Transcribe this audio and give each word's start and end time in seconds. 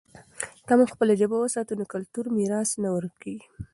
که 0.67 0.73
موږ 0.77 0.89
خپله 0.93 1.13
ژبه 1.19 1.37
وساتو، 1.39 1.73
نو 1.79 1.83
کلتوري 1.93 2.29
میراث 2.37 2.71
نه 2.83 2.89
ورکېږي. 2.95 3.45